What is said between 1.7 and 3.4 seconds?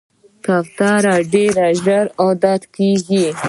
ژر عادت کېږي.